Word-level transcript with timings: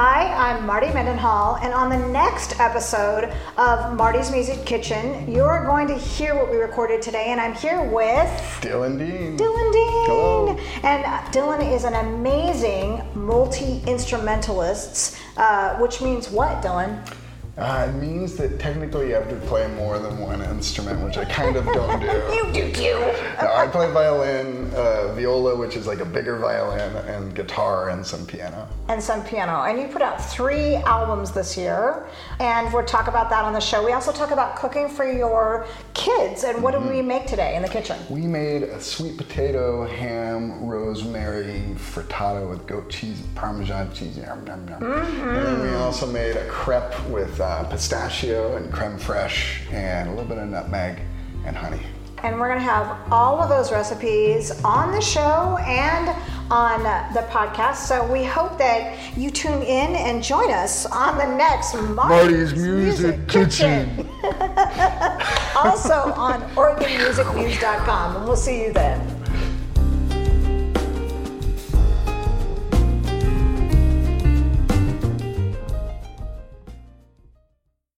Hi, 0.00 0.52
I'm 0.52 0.64
Marti 0.64 0.94
Mendenhall, 0.94 1.56
and 1.56 1.74
on 1.74 1.90
the 1.90 1.98
next 2.10 2.60
episode 2.60 3.34
of 3.56 3.96
Marti's 3.96 4.30
Music 4.30 4.64
Kitchen, 4.64 5.28
you're 5.28 5.64
going 5.66 5.88
to 5.88 5.98
hear 5.98 6.36
what 6.36 6.52
we 6.52 6.56
recorded 6.58 7.02
today, 7.02 7.32
and 7.32 7.40
I'm 7.40 7.52
here 7.52 7.82
with 7.82 8.28
Dylan 8.60 8.96
Dean. 8.96 9.36
Dylan 9.36 9.72
Dean. 9.72 10.06
Hello. 10.06 10.56
And 10.84 11.04
uh, 11.04 11.18
Dylan 11.32 11.74
is 11.74 11.82
an 11.82 11.94
amazing 11.94 13.02
multi 13.16 13.82
instrumentalist, 13.88 15.18
uh, 15.36 15.76
which 15.78 16.00
means 16.00 16.30
what, 16.30 16.62
Dylan? 16.62 17.04
Uh, 17.56 17.88
it 17.90 18.00
means 18.00 18.36
that 18.36 18.60
technically 18.60 19.08
you 19.08 19.14
have 19.14 19.28
to 19.28 19.36
play 19.48 19.66
more 19.74 19.98
than 19.98 20.16
one 20.20 20.40
instrument, 20.42 21.04
which 21.04 21.18
I 21.18 21.24
kind 21.24 21.56
of 21.56 21.64
don't 21.64 21.98
do. 22.52 22.56
You 22.56 22.72
do. 22.72 22.87
No, 23.40 23.52
I 23.52 23.66
play 23.68 23.90
violin, 23.92 24.70
uh, 24.74 25.12
viola, 25.14 25.54
which 25.54 25.76
is 25.76 25.86
like 25.86 26.00
a 26.00 26.04
bigger 26.04 26.38
violin, 26.38 26.96
and 27.06 27.34
guitar 27.34 27.90
and 27.90 28.04
some 28.04 28.26
piano. 28.26 28.68
and 28.88 29.00
some 29.02 29.22
piano. 29.24 29.62
And 29.62 29.78
you 29.80 29.86
put 29.86 30.02
out 30.02 30.20
three 30.24 30.76
albums 30.76 31.30
this 31.30 31.56
year, 31.56 32.06
and 32.40 32.72
we'll 32.72 32.84
talk 32.84 33.06
about 33.06 33.30
that 33.30 33.44
on 33.44 33.52
the 33.52 33.60
show. 33.60 33.84
We 33.84 33.92
also 33.92 34.10
talk 34.12 34.30
about 34.32 34.56
cooking 34.56 34.88
for 34.88 35.04
your 35.10 35.66
kids. 35.94 36.42
And 36.42 36.62
what 36.62 36.72
did 36.72 36.84
we 36.88 37.00
make 37.02 37.26
today 37.26 37.54
in 37.54 37.62
the 37.62 37.68
kitchen? 37.68 37.96
We 38.08 38.22
made 38.22 38.64
a 38.64 38.80
sweet 38.80 39.16
potato, 39.16 39.86
ham, 39.86 40.64
rosemary 40.66 41.76
frittata 41.76 42.48
with 42.48 42.66
goat 42.66 42.90
cheese, 42.90 43.22
parmesan 43.36 43.92
cheese. 43.94 44.16
Yum, 44.16 44.46
yum, 44.46 44.66
yum. 44.68 44.82
And 44.82 45.46
then 45.46 45.60
we 45.60 45.74
also 45.76 46.06
made 46.06 46.36
a 46.36 46.46
crepe 46.48 47.08
with 47.08 47.40
uh, 47.40 47.64
pistachio 47.64 48.56
and 48.56 48.72
creme 48.72 48.98
fraiche 48.98 49.70
and 49.72 50.08
a 50.08 50.12
little 50.12 50.28
bit 50.28 50.38
of 50.38 50.48
nutmeg 50.48 51.00
and 51.44 51.56
honey. 51.56 51.80
And 52.22 52.38
we're 52.40 52.48
going 52.48 52.58
to 52.58 52.64
have 52.64 53.12
all 53.12 53.40
of 53.40 53.48
those 53.48 53.70
recipes 53.70 54.50
on 54.64 54.92
the 54.92 55.00
show 55.00 55.58
and 55.66 56.08
on 56.50 56.82
the 57.14 57.20
podcast. 57.22 57.76
So 57.76 58.10
we 58.10 58.24
hope 58.24 58.58
that 58.58 59.16
you 59.16 59.30
tune 59.30 59.62
in 59.62 59.94
and 59.96 60.22
join 60.22 60.50
us 60.50 60.86
on 60.86 61.18
the 61.18 61.36
next 61.36 61.74
Marti's, 61.74 62.52
Marti's 62.52 62.54
Music 62.54 63.28
Kitchen. 63.28 64.08
also 65.56 66.12
on 66.16 66.42
OregonMusicNews.com. 66.54 68.16
And 68.16 68.24
we'll 68.24 68.36
see 68.36 68.64
you 68.64 68.72
then. 68.72 68.98